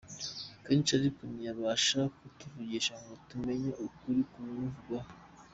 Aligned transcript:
kenshi 0.65 0.91
ariko 0.99 1.21
ntiyabasha 1.31 1.99
kutuvugisha 2.17 2.93
ngo 3.01 3.13
tumenye 3.27 3.69
ukuri 3.85 4.21
ku 4.29 4.37
bimuvugwaho. 4.45 5.11